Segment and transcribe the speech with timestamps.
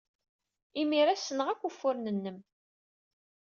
[0.81, 2.37] Imir-a, ssneɣ akk ufuren-nnem!